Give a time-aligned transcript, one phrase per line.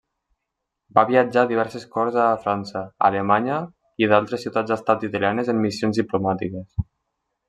[0.99, 3.59] Va viatjar a diverses corts a França, Alemanya
[4.05, 6.87] i d'altres ciutats-estat italianes en missions diplomàtiques.